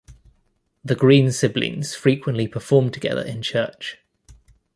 [0.83, 3.99] The Green siblings frequently performed together in church.